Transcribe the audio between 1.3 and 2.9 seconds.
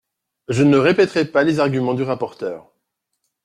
les arguments du rapporteur.